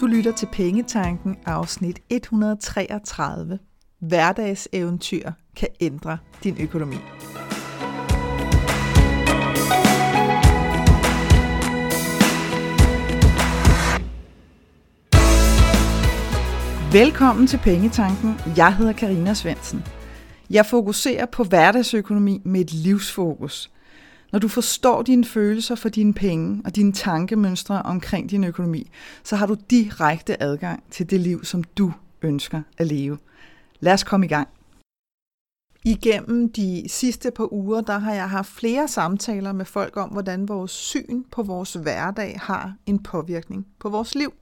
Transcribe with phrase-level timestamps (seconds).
[0.00, 3.58] Du lytter til Pengetanken afsnit 133.
[3.98, 6.96] Hverdagseventyr kan ændre din økonomi.
[16.92, 18.34] Velkommen til Pengetanken.
[18.56, 19.84] Jeg hedder Karina Svensen.
[20.50, 23.70] Jeg fokuserer på hverdagsøkonomi med et livsfokus–
[24.32, 28.90] når du forstår dine følelser for dine penge og dine tankemønstre omkring din økonomi,
[29.24, 33.18] så har du direkte adgang til det liv, som du ønsker at leve.
[33.80, 34.48] Lad os komme i gang.
[35.84, 40.48] Igennem de sidste par uger, der har jeg haft flere samtaler med folk om, hvordan
[40.48, 44.32] vores syn på vores hverdag har en påvirkning på vores liv.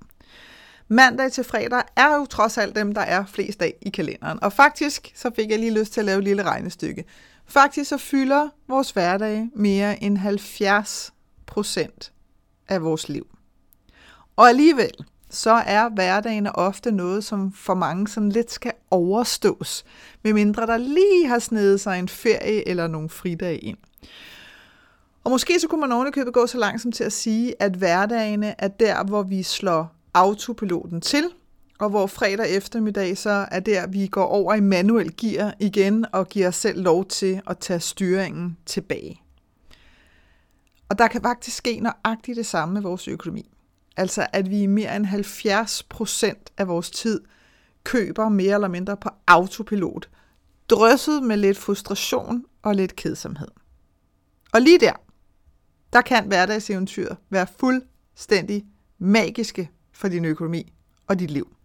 [0.88, 4.42] Mandag til fredag er jo trods alt dem, der er flest af i kalenderen.
[4.42, 7.04] Og faktisk så fik jeg lige lyst til at lave et lille regnestykke.
[7.48, 11.12] Faktisk så fylder vores hverdag mere end 70
[11.46, 12.12] procent
[12.68, 13.26] af vores liv.
[14.36, 14.94] Og alligevel,
[15.30, 19.84] så er hverdagen ofte noget, som for mange sådan lidt skal overstås,
[20.24, 23.78] medmindre der lige har snedet sig en ferie eller nogle fridage ind.
[25.24, 28.54] Og måske så kunne man ovenikøbet gå så langt som til at sige, at hverdagene
[28.58, 31.24] er der, hvor vi slår autopiloten til,
[31.78, 36.28] og hvor fredag eftermiddag så er der, vi går over i manuel gear igen og
[36.28, 39.22] giver os selv lov til at tage styringen tilbage.
[40.88, 43.50] Og der kan faktisk ske nøjagtigt det samme med vores økonomi.
[43.96, 47.20] Altså at vi i mere end 70 procent af vores tid
[47.84, 50.08] køber mere eller mindre på autopilot,
[50.68, 53.48] drysset med lidt frustration og lidt kedsomhed.
[54.52, 54.92] Og lige der,
[55.92, 58.66] der kan hverdagseventyr være fuldstændig
[58.98, 60.72] magiske for din økonomi
[61.06, 61.56] og dit liv.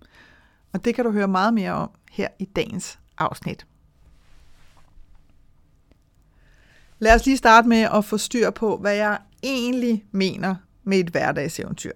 [0.74, 3.66] Og det kan du høre meget mere om her i dagens afsnit.
[7.00, 11.10] Lad os lige starte med at få styr på, hvad jeg egentlig mener med et
[11.10, 11.94] hverdagseventyr.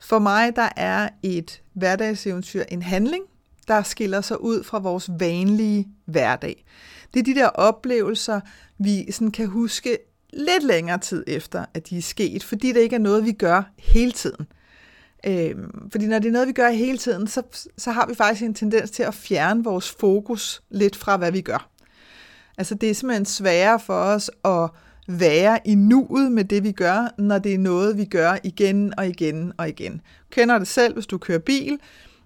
[0.00, 3.24] For mig der er et hverdagseventyr en handling,
[3.68, 6.64] der skiller sig ud fra vores vanlige hverdag.
[7.14, 8.40] Det er de der oplevelser,
[8.78, 9.98] vi sådan kan huske
[10.32, 13.62] lidt længere tid efter, at de er sket, fordi det ikke er noget, vi gør
[13.78, 14.46] hele tiden.
[15.26, 15.54] Øh,
[15.92, 17.42] fordi når det er noget, vi gør hele tiden, så,
[17.78, 21.40] så har vi faktisk en tendens til at fjerne vores fokus lidt fra, hvad vi
[21.40, 21.70] gør.
[22.58, 24.70] Altså det er simpelthen sværere for os at
[25.08, 29.08] være i nuet med det, vi gør, når det er noget, vi gør igen og
[29.08, 29.92] igen og igen.
[29.92, 31.78] Du kender det selv, hvis du kører bil.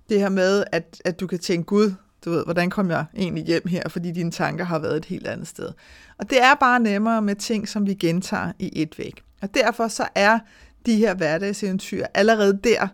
[0.08, 3.44] Det her med, at, at du kan tænke, Gud, du ved, hvordan kom jeg egentlig
[3.44, 5.68] hjem her, fordi dine tanker har været et helt andet sted.
[6.18, 9.22] Og det er bare nemmere med ting, som vi gentager i et væk.
[9.42, 10.38] Og derfor så er
[10.86, 12.88] de her hverdagseventyr allerede der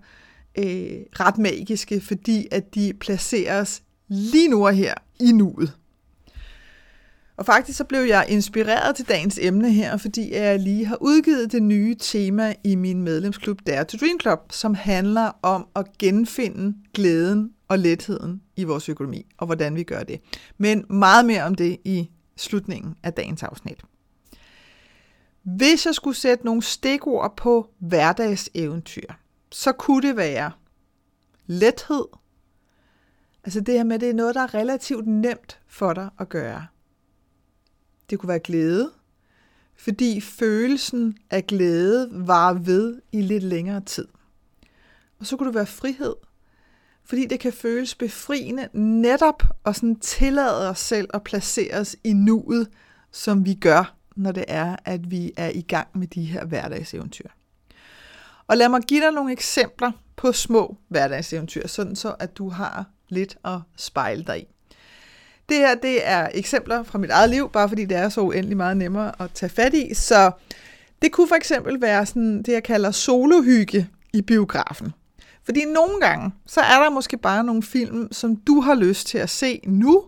[0.59, 5.73] øh, ret magiske, fordi at de placeres lige nu og her i nuet.
[7.37, 11.53] Og faktisk så blev jeg inspireret til dagens emne her, fordi jeg lige har udgivet
[11.53, 16.77] det nye tema i min medlemsklub Dare to Dream Club, som handler om at genfinde
[16.95, 20.21] glæden og letheden i vores økonomi, og hvordan vi gør det.
[20.59, 23.81] Men meget mere om det i slutningen af dagens afsnit.
[25.57, 29.13] Hvis jeg skulle sætte nogle stikord på hverdagseventyr,
[29.51, 30.53] så kunne det være
[31.47, 32.05] lethed.
[33.45, 36.29] Altså det her med, at det er noget, der er relativt nemt for dig at
[36.29, 36.67] gøre.
[38.11, 38.93] Det kunne være glæde,
[39.77, 44.09] fordi følelsen af glæde var ved i lidt længere tid.
[45.19, 46.15] Og så kunne det være frihed,
[47.05, 52.13] fordi det kan føles befriende netop at sådan tillade os selv at placere os i
[52.13, 52.69] nuet,
[53.11, 57.29] som vi gør når det er, at vi er i gang med de her hverdagseventyr.
[58.47, 62.85] Og lad mig give dig nogle eksempler på små hverdagseventyr, sådan så at du har
[63.09, 64.47] lidt at spejle dig i.
[65.49, 68.57] Det her det er eksempler fra mit eget liv, bare fordi det er så uendelig
[68.57, 69.95] meget nemmere at tage fat i.
[69.95, 70.31] Så
[71.03, 74.93] det kunne for eksempel være sådan det, jeg kalder solohygge i biografen.
[75.45, 79.19] Fordi nogle gange, så er der måske bare nogle film, som du har lyst til
[79.19, 80.05] at se nu,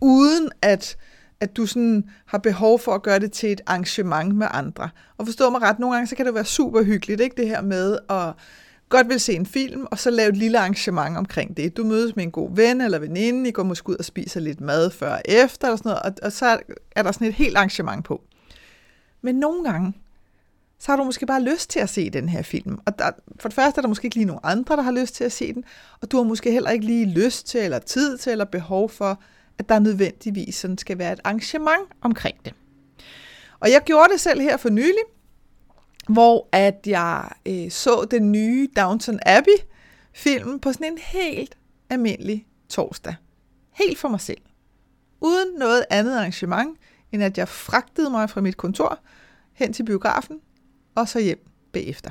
[0.00, 0.96] uden at
[1.40, 4.90] at du sådan har behov for at gøre det til et arrangement med andre.
[5.18, 7.62] Og forstå mig ret, nogle gange så kan det være super hyggeligt, ikke det her
[7.62, 8.32] med at
[8.88, 11.76] godt vil se en film, og så lave et lille arrangement omkring det.
[11.76, 14.60] Du mødes med en god ven eller veninde, I går måske ud og spiser lidt
[14.60, 16.60] mad før og efter, eller sådan noget, og, og så
[16.96, 18.22] er der sådan et helt arrangement på.
[19.22, 19.92] Men nogle gange,
[20.78, 22.78] så har du måske bare lyst til at se den her film.
[22.86, 25.14] Og der, for det første er der måske ikke lige nogen andre, der har lyst
[25.14, 25.64] til at se den,
[26.00, 29.20] og du har måske heller ikke lige lyst til, eller tid til, eller behov for
[29.58, 32.54] at der nødvendigvis sådan skal være et arrangement omkring det.
[33.60, 35.02] Og jeg gjorde det selv her for nylig,
[36.08, 39.58] hvor at jeg øh, så den nye Downton Abbey
[40.12, 41.58] film på sådan en helt
[41.90, 43.14] almindelig torsdag.
[43.72, 44.40] Helt for mig selv.
[45.20, 46.78] Uden noget andet arrangement,
[47.12, 48.98] end at jeg fragtede mig fra mit kontor
[49.52, 50.40] hen til biografen,
[50.94, 52.10] og så hjem bagefter.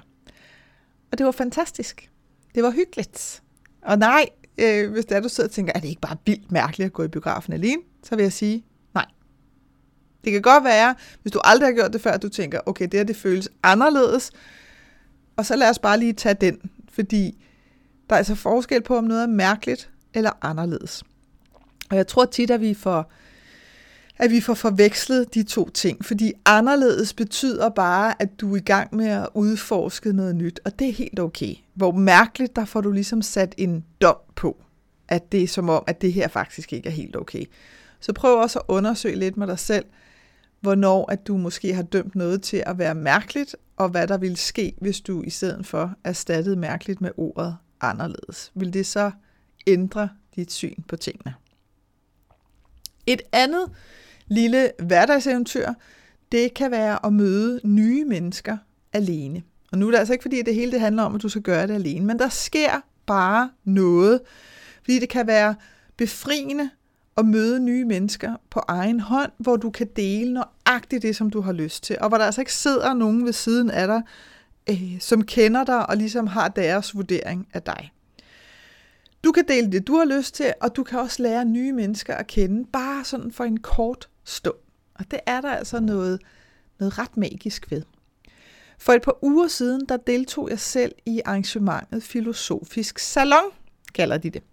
[1.12, 2.10] Og det var fantastisk.
[2.56, 3.44] Det var hyggeligt.
[3.82, 6.52] Og nej, øh, hvis det er, du sidder og tænker, er det ikke bare vildt
[6.52, 7.82] mærkeligt at gå i biografen alene?
[8.04, 9.06] Så vil jeg sige, nej.
[10.24, 12.86] Det kan godt være, hvis du aldrig har gjort det før, at du tænker, okay,
[12.86, 14.32] det her det føles anderledes.
[15.36, 17.44] Og så lad os bare lige tage den, fordi
[18.10, 21.04] der er altså forskel på, om noget er mærkeligt eller anderledes.
[21.90, 23.12] Og jeg tror tit, at vi får
[24.20, 28.60] at vi får forvekslet de to ting, fordi anderledes betyder bare, at du er i
[28.62, 31.54] gang med at udforske noget nyt, og det er helt okay.
[31.74, 34.64] Hvor mærkeligt, der får du ligesom sat en dom på,
[35.08, 37.46] at det er som om, at det her faktisk ikke er helt okay.
[38.00, 39.86] Så prøv også at undersøge lidt med dig selv,
[40.62, 44.38] hvornår at du måske har dømt noget til at være mærkeligt, og hvad der ville
[44.38, 48.52] ske, hvis du i stedet for erstattede mærkeligt med ordet anderledes.
[48.56, 49.12] Vil det så
[49.68, 51.34] ændre dit syn på tingene?
[53.08, 53.72] Et andet
[54.28, 55.74] lille hverdagseventyr,
[56.32, 58.58] det kan være at møde nye mennesker
[58.94, 59.44] alene.
[59.72, 61.30] Og nu er det altså ikke fordi, at det hele det handler om, at du
[61.30, 64.22] skal gøre det alene, men der sker bare noget,
[64.82, 65.56] fordi det kan være
[65.98, 66.70] befriende
[67.18, 71.42] at møde nye mennesker på egen hånd, hvor du kan dele nøjagtigt det, som du
[71.42, 74.02] har lyst til, og hvor der altså ikke sidder nogen ved siden af dig,
[74.70, 77.92] øh, som kender dig og ligesom har deres vurdering af dig.
[79.24, 82.16] Du kan dele det, du har lyst til, og du kan også lære nye mennesker
[82.16, 84.56] at kende, bare sådan for en kort stund.
[84.96, 86.22] Og det er der altså noget,
[86.80, 87.82] noget ret magisk ved.
[88.80, 93.52] For et par uger siden, der deltog jeg selv i arrangementet Filosofisk Salon,
[93.94, 94.44] kalder de det.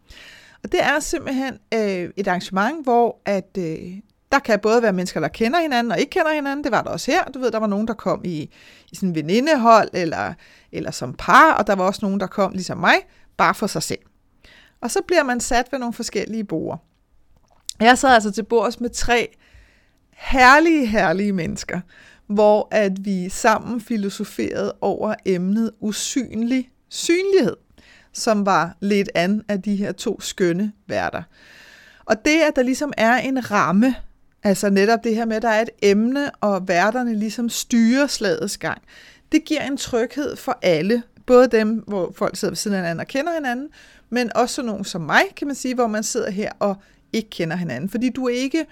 [0.63, 3.97] Og det er simpelthen øh, et arrangement, hvor at, øh,
[4.33, 6.65] der kan både være mennesker, der kender hinanden og ikke kender hinanden.
[6.65, 7.25] Det var der også her.
[7.25, 8.51] Du ved, der var nogen, der kom i,
[8.93, 10.35] i sådan en venindehold eller,
[10.73, 12.95] eller som par, og der var også nogen, der kom ligesom mig,
[13.37, 13.99] bare for sig selv.
[14.85, 16.79] Og så bliver man sat ved nogle forskellige borde.
[17.81, 19.37] Jeg sad altså til bords med tre
[20.13, 21.81] herlige, herlige mennesker,
[22.27, 27.57] hvor at vi sammen filosoferede over emnet usynlig synlighed,
[28.13, 31.23] som var lidt an af de her to skønne værter.
[32.05, 33.95] Og det, at der ligesom er en ramme,
[34.43, 38.59] altså netop det her med, at der er et emne, og værterne ligesom styrer slagets
[38.59, 38.83] gang,
[39.33, 43.01] det giver en tryghed for alle, både dem, hvor folk sidder ved siden af hinanden
[43.01, 43.69] og kender hinanden,
[44.11, 46.77] men også nogen som mig, kan man sige, hvor man sidder her og
[47.13, 47.91] ikke kender hinanden.
[47.91, 48.67] Fordi du er ikke,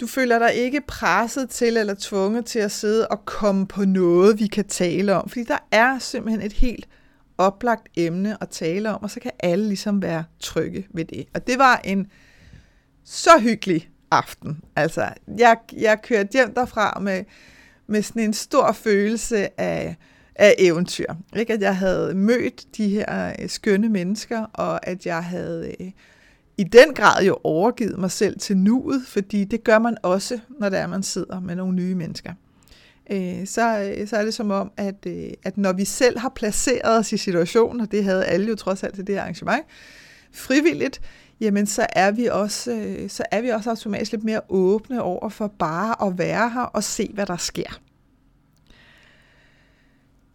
[0.00, 4.38] du føler dig ikke presset til eller tvunget til at sidde og komme på noget,
[4.38, 5.28] vi kan tale om.
[5.28, 6.88] Fordi der er simpelthen et helt
[7.38, 11.26] oplagt emne at tale om, og så kan alle ligesom være trygge ved det.
[11.34, 12.06] Og det var en
[13.04, 14.60] så hyggelig aften.
[14.76, 15.08] Altså,
[15.38, 17.24] jeg, jeg kørte hjem derfra med,
[17.86, 19.96] med sådan en stor følelse af,
[20.38, 21.14] af eventyr.
[21.36, 21.52] Ikke?
[21.52, 25.90] At jeg havde mødt de her øh, skønne mennesker, og at jeg havde øh,
[26.58, 30.68] i den grad jo overgivet mig selv til nuet, fordi det gør man også, når
[30.68, 32.32] der er, man sidder med nogle nye mennesker.
[33.10, 36.32] Øh, så, øh, så er det som om, at, øh, at når vi selv har
[36.34, 39.62] placeret os i situationen, og det havde alle jo trods alt til det her arrangement,
[40.32, 41.00] frivilligt,
[41.40, 45.28] jamen så er vi også, øh, så er vi også automatisk lidt mere åbne over
[45.28, 47.80] for bare at være her og se, hvad der sker.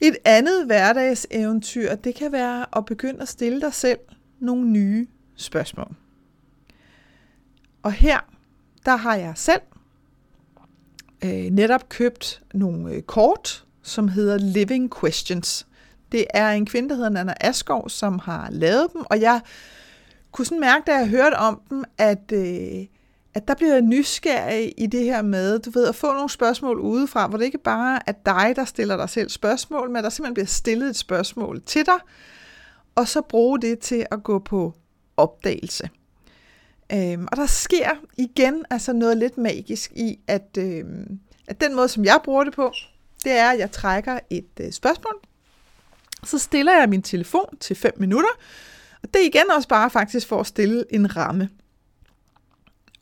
[0.03, 3.99] Et andet hverdagseventyr, det kan være at begynde at stille dig selv
[4.39, 5.95] nogle nye spørgsmål.
[7.83, 8.19] Og her,
[8.85, 9.61] der har jeg selv
[11.23, 15.67] øh, netop købt nogle øh, kort, som hedder Living Questions.
[16.11, 19.41] Det er en kvinde, der hedder Nana Askov, som har lavet dem, og jeg
[20.31, 22.85] kunne sådan mærke, da jeg hørte om dem, at, øh,
[23.35, 27.27] at der bliver nysgerrig i det her med, du ved, at få nogle spørgsmål udefra,
[27.27, 30.47] hvor det ikke bare er dig, der stiller dig selv spørgsmål, men der simpelthen bliver
[30.47, 31.99] stillet et spørgsmål til dig,
[32.95, 34.73] og så bruge det til at gå på
[35.17, 35.89] opdagelse.
[36.93, 41.87] Øhm, og der sker igen altså noget lidt magisk i, at, øhm, at den måde,
[41.87, 42.71] som jeg bruger det på,
[43.23, 45.13] det er, at jeg trækker et øh, spørgsmål,
[46.23, 48.29] så stiller jeg min telefon til 5 minutter,
[49.03, 51.49] og det er igen også bare faktisk for at stille en ramme.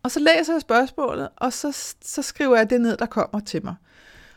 [0.03, 3.65] Og så læser jeg spørgsmålet, og så, så skriver jeg det ned, der kommer til
[3.65, 3.75] mig.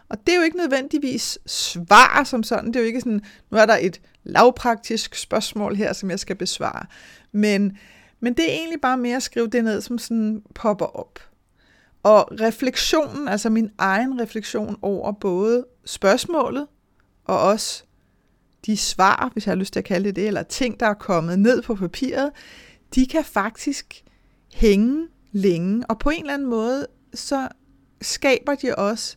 [0.09, 2.67] Og det er jo ikke nødvendigvis svar som sådan.
[2.67, 6.37] Det er jo ikke sådan, nu er der et lavpraktisk spørgsmål her, som jeg skal
[6.37, 6.87] besvare.
[7.33, 7.79] Men,
[8.21, 11.19] men det er egentlig bare mere at skrive det ned, som sådan popper op.
[12.03, 16.67] Og refleksionen, altså min egen refleksion over både spørgsmålet
[17.25, 17.85] og også
[18.67, 20.95] de svar, hvis jeg har lyst til at kalde det det, eller ting, der er
[20.95, 22.31] kommet ned på papiret,
[22.95, 24.05] de kan faktisk
[24.55, 25.87] hænge længe.
[25.87, 27.49] Og på en eller anden måde, så
[28.03, 29.17] skaber de også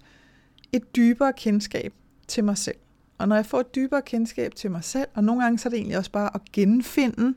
[0.71, 1.93] et dybere kendskab
[2.27, 2.77] til mig selv.
[3.17, 5.69] Og når jeg får et dybere kendskab til mig selv, og nogle gange så er
[5.69, 7.33] det egentlig også bare at genfinde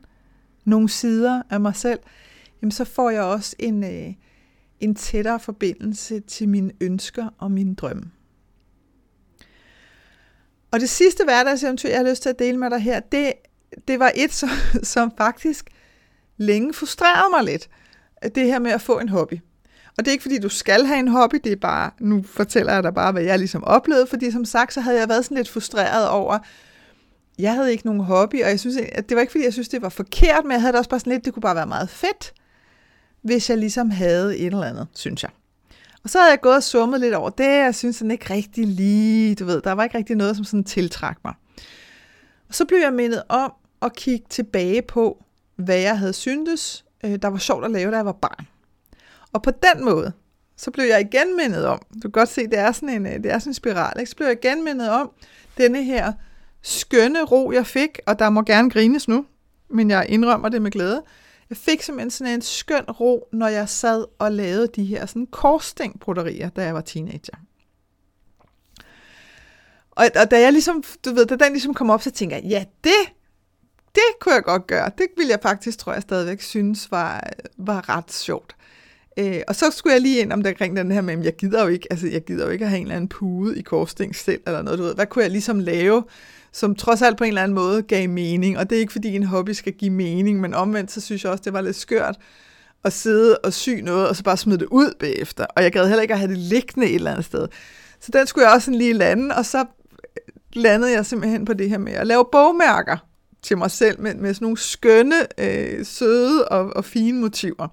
[0.65, 2.01] nogle sider af mig selv,
[2.63, 4.15] jamen så får jeg også en, øh,
[4.81, 8.11] en tættere forbindelse til mine ønsker og mine drømme.
[10.71, 13.33] Og det sidste hverdagseventyr, jeg har lyst til at dele med dig her, det,
[13.89, 14.49] det var et, som,
[14.83, 15.71] som faktisk
[16.37, 17.69] længe frustrerede mig lidt.
[18.23, 19.41] Det her med at få en hobby.
[19.99, 22.73] Og det er ikke, fordi du skal have en hobby, det er bare, nu fortæller
[22.73, 25.37] jeg dig bare, hvad jeg ligesom oplevede, fordi som sagt, så havde jeg været sådan
[25.37, 26.39] lidt frustreret over,
[27.39, 29.69] jeg havde ikke nogen hobby, og jeg synes, at det var ikke, fordi jeg synes,
[29.69, 31.67] det var forkert, men jeg havde det også bare sådan lidt, det kunne bare være
[31.67, 32.33] meget fedt,
[33.23, 35.31] hvis jeg ligesom havde et eller andet, synes jeg.
[36.05, 38.67] Og så havde jeg gået og summet lidt over det, jeg synes sådan ikke rigtig
[38.67, 41.35] lige, du ved, der var ikke rigtig noget, som sådan tiltrak mig.
[42.49, 45.25] Og så blev jeg mindet om at kigge tilbage på,
[45.57, 48.47] hvad jeg havde syntes, øh, der var sjovt at lave, da jeg var barn.
[49.33, 50.12] Og på den måde,
[50.57, 53.12] så blev jeg igen mindet om, du kan godt se, det er sådan en, øh,
[53.12, 54.11] det er sådan en spiral, ikke?
[54.11, 55.11] så blev jeg igen mindet om
[55.59, 56.12] denne her
[56.62, 59.26] skønne ro, jeg fik, og der må gerne grines nu,
[59.69, 61.02] men jeg indrømmer det med glæde.
[61.50, 65.26] Jeg fik simpelthen sådan en skøn ro, når jeg sad og lavede de her sådan
[65.26, 67.37] korsstængbroderier, da jeg var teenager.
[69.90, 72.45] Og, og da jeg ligesom, du ved, da den ligesom kom op, så tænker jeg,
[72.45, 73.12] ja, det,
[73.94, 74.90] det kunne jeg godt gøre.
[74.99, 78.56] Det ville jeg faktisk, tror jeg, stadigvæk synes var, var ret sjovt.
[79.18, 81.37] Øh, og så skulle jeg lige ind om det omkring den her med, at jeg
[81.37, 83.62] gider jo ikke, altså jeg gider jo ikke at have en eller anden pude i
[83.62, 84.94] korsting selv, eller noget, du ved.
[84.94, 86.04] Hvad kunne jeg ligesom lave,
[86.52, 88.59] som trods alt på en eller anden måde gav mening?
[88.59, 91.32] Og det er ikke, fordi en hobby skal give mening, men omvendt, så synes jeg
[91.32, 92.16] også, det var lidt skørt
[92.85, 95.47] at sidde og sy noget, og så bare smide det ud bagefter.
[95.56, 97.49] Og jeg gad heller ikke at have det liggende et eller andet sted.
[98.00, 99.64] Så den skulle jeg også sådan lige lande, og så øh,
[100.52, 102.97] landede jeg simpelthen på det her med at lave bogmærker
[103.42, 107.68] til mig selv med, med sådan nogle skønne, øh, søde og, og fine motiver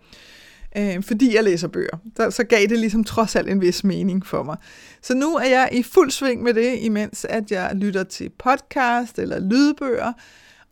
[0.78, 1.98] øh, fordi jeg læser bøger.
[2.18, 4.58] Så, så gav det ligesom trods alt en vis mening for mig.
[5.02, 9.20] Så nu er jeg i fuld sving med det, imens at jeg lytter til podcast
[9.20, 10.14] eller lydbøger,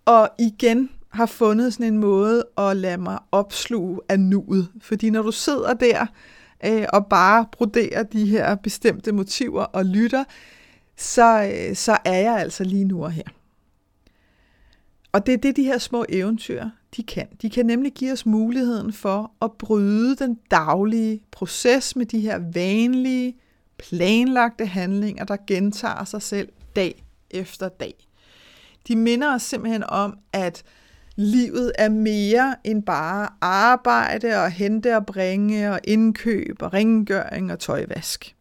[0.05, 4.67] og igen har fundet sådan en måde at lade mig opsluge af nuet.
[4.81, 6.05] Fordi når du sidder der
[6.65, 10.23] øh, og bare broderer de her bestemte motiver og lytter,
[10.97, 13.23] så, øh, så er jeg altså lige nu og her.
[15.15, 17.27] Og det er det, de her små eventyr, de kan.
[17.41, 22.39] De kan nemlig give os muligheden for at bryde den daglige proces med de her
[22.53, 23.37] vanlige,
[23.77, 28.07] planlagte handlinger, der gentager sig selv dag efter dag.
[28.87, 30.63] De minder os simpelthen om, at
[31.15, 37.59] livet er mere end bare arbejde og hente og bringe og indkøb og rengøring og
[37.59, 38.35] tøjvask.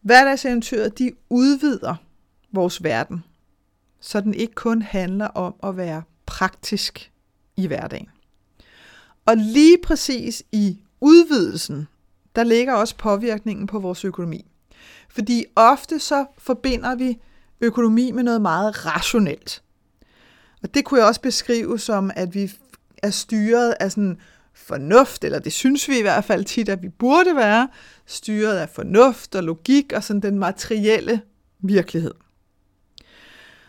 [0.00, 1.94] Hverdagseventyret, de udvider
[2.52, 3.24] vores verden,
[4.00, 7.12] så den ikke kun handler om at være praktisk
[7.56, 8.08] i hverdagen.
[9.26, 11.88] Og lige præcis i udvidelsen,
[12.36, 14.46] der ligger også påvirkningen på vores økonomi.
[15.08, 17.18] Fordi ofte så forbinder vi
[17.60, 19.62] økonomi med noget meget rationelt.
[20.62, 22.52] Og det kunne jeg også beskrive som, at vi
[23.02, 24.18] er styret af sådan
[24.54, 27.68] fornuft, eller det synes vi i hvert fald tit, at vi burde være,
[28.06, 31.20] styret af fornuft og logik og sådan den materielle
[31.60, 32.14] virkelighed.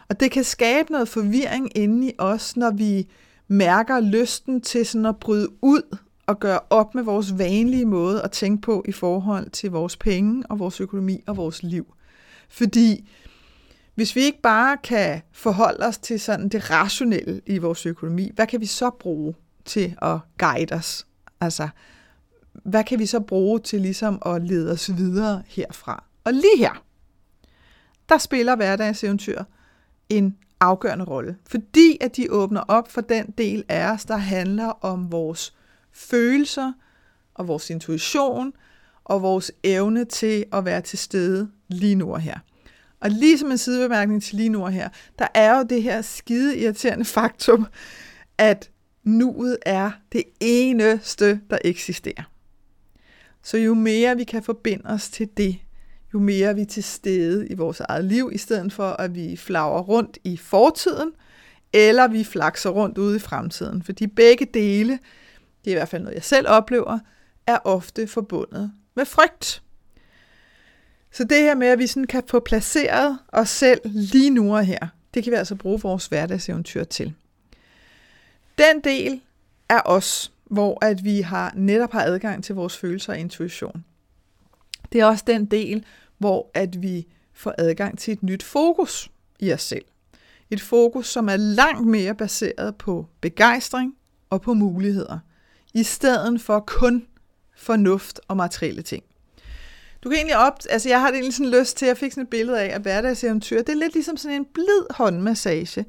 [0.09, 3.07] Og det kan skabe noget forvirring inde i os, når vi
[3.47, 8.31] mærker lysten til sådan at bryde ud og gøre op med vores vanlige måde at
[8.31, 11.93] tænke på i forhold til vores penge og vores økonomi og vores liv.
[12.49, 13.09] Fordi
[13.95, 18.47] hvis vi ikke bare kan forholde os til sådan det rationelle i vores økonomi, hvad
[18.47, 19.35] kan vi så bruge
[19.65, 21.07] til at guide os?
[21.41, 21.69] Altså,
[22.53, 26.03] hvad kan vi så bruge til ligesom at lede os videre herfra?
[26.23, 26.83] Og lige her,
[28.09, 29.43] der spiller hverdagseventyr
[30.09, 34.85] en afgørende rolle, fordi at de åbner op for den del af os, der handler
[34.85, 35.53] om vores
[35.91, 36.73] følelser
[37.33, 38.53] og vores intuition
[39.03, 42.39] og vores evne til at være til stede lige nu og her.
[43.01, 44.89] Og lige som en sidebemærkning til lige nu og her,
[45.19, 47.67] der er jo det her skide irriterende faktum,
[48.37, 48.71] at
[49.03, 52.23] nuet er det eneste, der eksisterer.
[53.43, 55.59] Så jo mere vi kan forbinde os til det,
[56.13, 59.35] jo mere vi er til stede i vores eget liv, i stedet for at vi
[59.35, 61.11] flager rundt i fortiden,
[61.73, 63.83] eller vi flakser rundt ude i fremtiden.
[63.83, 64.99] Fordi begge dele,
[65.65, 66.99] det er i hvert fald noget, jeg selv oplever,
[67.47, 69.63] er ofte forbundet med frygt.
[71.11, 74.65] Så det her med, at vi sådan kan få placeret os selv lige nu og
[74.65, 77.13] her, det kan vi altså bruge vores hverdagseventyr til.
[78.57, 79.21] Den del
[79.69, 83.85] er os, hvor at vi har netop har adgang til vores følelser og intuition.
[84.91, 85.85] Det er også den del,
[86.17, 89.85] hvor at vi får adgang til et nyt fokus i os selv.
[90.49, 93.95] Et fokus, som er langt mere baseret på begejstring
[94.29, 95.19] og på muligheder,
[95.73, 97.05] i stedet for kun
[97.55, 99.03] fornuft og materielle ting.
[100.03, 102.23] Du kan egentlig op, altså jeg har egentlig sådan lyst til, at jeg fik sådan
[102.23, 105.85] et billede af, at hverdagseventyr, det er lidt ligesom sådan en blid håndmassage,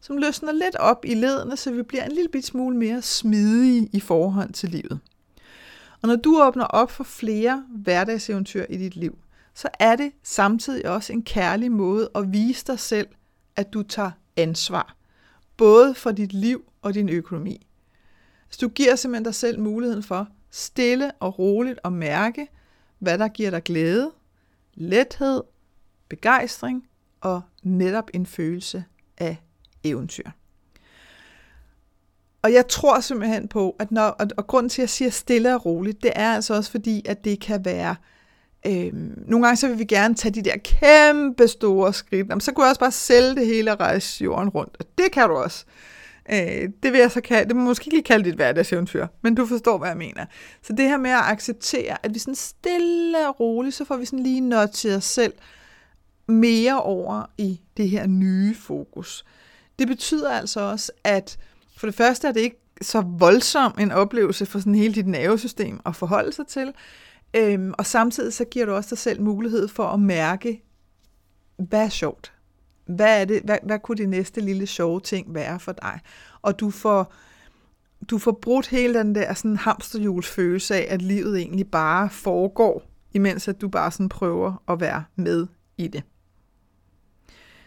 [0.00, 3.88] som løsner lidt op i ledene, så vi bliver en lille bit smule mere smidige
[3.92, 5.00] i forhold til livet.
[6.02, 9.18] Og når du åbner op for flere hverdagseventyr i dit liv,
[9.54, 13.08] så er det samtidig også en kærlig måde at vise dig selv,
[13.56, 14.96] at du tager ansvar.
[15.56, 17.66] både for dit liv og din økonomi.
[18.50, 22.48] Så du giver simpelthen dig selv muligheden for stille og roligt at mærke,
[22.98, 24.12] hvad der giver dig glæde,
[24.74, 25.42] lethed,
[26.08, 26.88] begejstring
[27.20, 28.84] og netop en følelse
[29.18, 29.36] af
[29.84, 30.30] eventyr.
[32.42, 35.54] Og jeg tror simpelthen på, at når, og, og grunden til, at jeg siger stille
[35.54, 37.96] og roligt, det er altså også fordi, at det kan være,
[38.66, 38.92] øh,
[39.28, 42.64] nogle gange så vil vi gerne tage de der kæmpe store skridt, Jamen, så kunne
[42.64, 45.64] jeg også bare sælge det hele og rejse jorden rundt, og det kan du også.
[46.32, 49.34] Øh, det vil jeg så kalde, det må måske ikke lige kalde dit hverdagseventyr, men
[49.34, 50.24] du forstår, hvad jeg mener.
[50.62, 54.04] Så det her med at acceptere, at vi sådan stille og roligt, så får vi
[54.04, 55.32] sådan lige nødt til os selv
[56.28, 59.24] mere over i det her nye fokus.
[59.78, 61.38] Det betyder altså også, at
[61.76, 65.80] for det første er det ikke så voldsom en oplevelse for sådan hele dit nervesystem
[65.86, 66.72] at forholde sig til,
[67.36, 70.62] øhm, og samtidig så giver du også dig selv mulighed for at mærke,
[71.56, 72.32] hvad er sjovt?
[72.86, 76.00] Hvad, er det, hvad, hvad kunne det næste lille sjove ting være for dig?
[76.42, 77.12] Og du får,
[78.10, 83.48] du får brudt hele den der sådan hamsterhjulsfølelse af, at livet egentlig bare foregår, imens
[83.48, 86.02] at du bare sådan prøver at være med i det.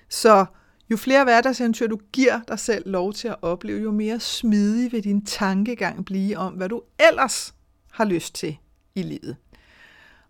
[0.09, 0.45] Så
[0.91, 5.03] jo flere hverdagseventyr du giver dig selv lov til at opleve, jo mere smidig vil
[5.03, 7.53] din tankegang blive om, hvad du ellers
[7.91, 8.57] har lyst til
[8.95, 9.35] i livet.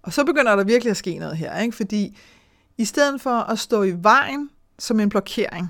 [0.01, 1.75] Og så begynder der virkelig at ske noget her, ikke?
[1.75, 2.17] fordi
[2.77, 5.67] i stedet for at stå i vejen som en blokering,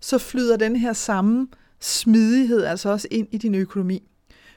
[0.00, 1.48] så flyder den her samme
[1.80, 4.02] smidighed altså også ind i din økonomi.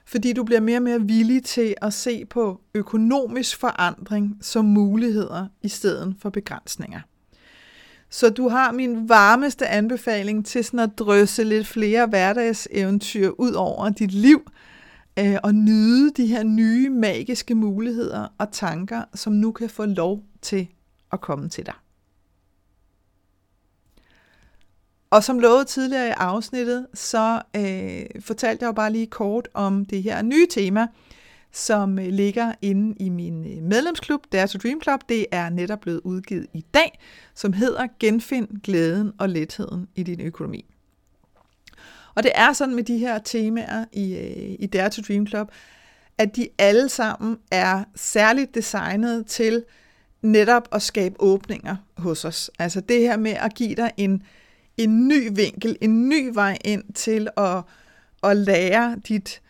[0.06, 5.48] Fordi du bliver mere og mere villig til at se på økonomisk forandring som muligheder
[5.62, 7.00] i stedet for begrænsninger.
[8.10, 13.90] Så du har min varmeste anbefaling til sådan at drøse lidt flere hverdagseventyr ud over
[13.90, 14.52] dit liv,
[15.20, 20.24] øh, og nyde de her nye magiske muligheder og tanker, som nu kan få lov
[20.42, 20.68] til
[21.12, 21.74] at komme til dig.
[25.10, 29.86] Og som lovet tidligere i afsnittet, så øh, fortalte jeg jo bare lige kort om
[29.86, 30.88] det her nye tema,
[31.56, 35.00] som øh, ligger inde i min øh, medlemsklub, Dare to Dream Club.
[35.10, 37.00] Det er netop blevet udgivet i dag,
[37.36, 40.66] som hedder Genfind glæden og letheden i din økonomi.
[42.16, 45.52] Og det er sådan med de her temaer i, øh, i Dare to Dream Club,
[46.18, 49.64] at de alle sammen er særligt designet til
[50.22, 52.52] netop at skabe åbninger hos os.
[52.60, 54.24] Altså det her med at give dig en,
[54.78, 57.64] en ny vinkel, en ny vej ind til at,
[58.24, 59.42] at lære dit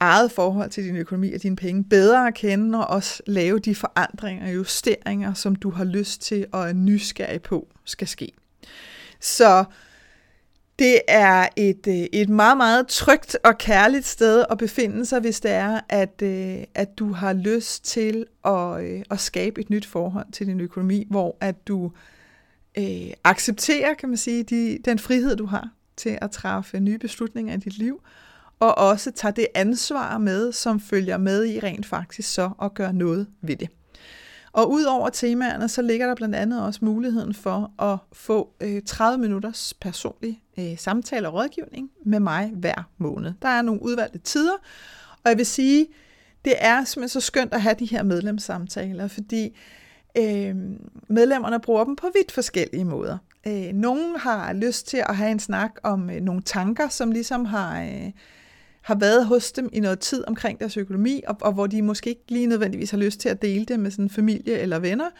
[0.00, 3.74] eget forhold til din økonomi og dine penge bedre at kende, og også lave de
[3.74, 8.32] forandringer og justeringer, som du har lyst til og er nysgerrig på, skal ske.
[9.20, 9.64] Så
[10.78, 15.40] det er et, øh, et meget, meget trygt og kærligt sted at befinde sig, hvis
[15.40, 19.86] det er, at, øh, at du har lyst til at, øh, at skabe et nyt
[19.86, 21.92] forhold til din økonomi, hvor at du
[22.78, 27.54] øh, accepterer, kan man sige, de, den frihed, du har til at træffe nye beslutninger
[27.54, 28.00] i dit liv,
[28.60, 32.92] og også tager det ansvar med, som følger med i rent faktisk så at gøre
[32.92, 33.68] noget ved det.
[34.52, 38.82] Og ud over temaerne, så ligger der blandt andet også muligheden for at få øh,
[38.82, 43.32] 30 minutters personlig øh, samtale og rådgivning med mig hver måned.
[43.42, 44.56] Der er nogle udvalgte tider,
[45.24, 45.86] og jeg vil sige,
[46.44, 49.58] det er simpelthen så skønt at have de her medlemssamtaler, fordi
[50.18, 50.56] øh,
[51.08, 53.18] medlemmerne bruger dem på vidt forskellige måder.
[53.46, 57.44] Øh, nogle har lyst til at have en snak om øh, nogle tanker, som ligesom
[57.44, 57.82] har...
[57.82, 58.10] Øh,
[58.82, 62.10] har været hos dem i noget tid omkring deres økonomi, og, og hvor de måske
[62.10, 65.10] ikke lige nødvendigvis har lyst til at dele det med sådan familie eller venner.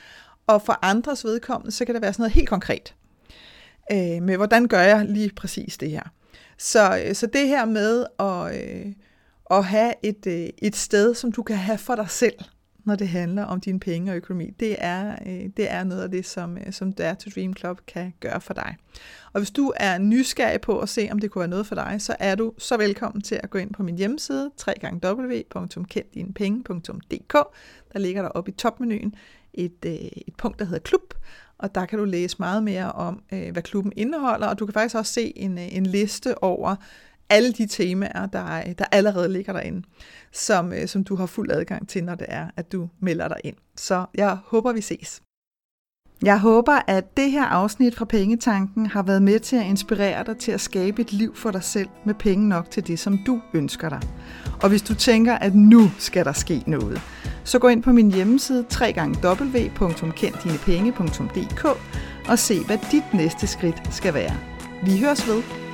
[0.47, 2.95] Og for andres vedkommende, så kan det være sådan noget helt konkret.
[3.93, 6.03] Øh, med hvordan gør jeg lige præcis det her.
[6.59, 8.93] Så, øh, så det her med at, øh,
[9.51, 12.35] at have et, øh, et sted, som du kan have for dig selv,
[12.85, 16.11] når det handler om dine penge og økonomi, det er, øh, det er noget af
[16.11, 18.77] det, som, øh, som Dare to Dream Club kan gøre for dig.
[19.33, 21.97] Og hvis du er nysgerrig på at se, om det kunne være noget for dig,
[21.99, 27.33] så er du så velkommen til at gå ind på min hjemmeside, www.kenddinepenge.dk.
[27.93, 29.15] Der ligger der oppe i topmenuen
[29.55, 31.15] et, øh, et punkt, der hedder klub,
[31.59, 34.73] og der kan du læse meget mere om, øh, hvad klubben indeholder, og du kan
[34.73, 36.77] faktisk også se en, øh, en liste over
[37.31, 39.83] alle de temaer, der, der allerede ligger derinde,
[40.33, 43.37] som, øh, som du har fuld adgang til, når det er, at du melder dig
[43.45, 43.57] ind.
[43.77, 45.23] Så jeg håber, vi ses.
[46.23, 50.37] Jeg håber, at det her afsnit fra Pengetanken har været med til at inspirere dig
[50.37, 53.41] til at skabe et liv for dig selv med penge nok til det, som du
[53.55, 54.01] ønsker dig.
[54.63, 57.01] Og hvis du tænker, at nu skal der ske noget,
[57.45, 61.65] så gå ind på min hjemmeside www.kenddinepenge.dk
[62.29, 64.37] og se, hvad dit næste skridt skal være.
[64.85, 65.70] Vi høres ved.